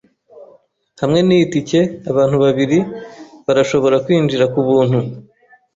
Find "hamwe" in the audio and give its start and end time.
1.01-1.19